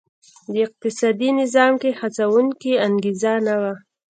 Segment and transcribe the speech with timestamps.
[0.51, 3.73] د اقتصادي نظام کې هڅوونکې انګېزه نه وه.